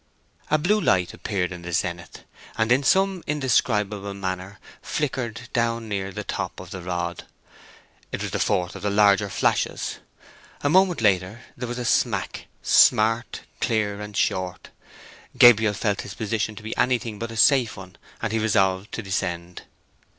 [0.49, 2.23] A blue light appeared in the zenith,
[2.57, 7.25] and in some indescribable manner flickered down near the top of the rod.
[8.11, 9.99] It was the fourth of the larger flashes.
[10.61, 14.69] A moment later and there was a smack—smart, clear, and short.
[15.37, 19.03] Gabriel felt his position to be anything but a safe one, and he resolved to
[19.03, 19.67] descend.